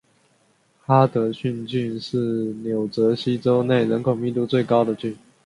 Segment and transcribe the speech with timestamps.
[0.83, 2.17] 哈德逊郡是
[2.63, 5.15] 纽泽西州内人口密度最高的郡。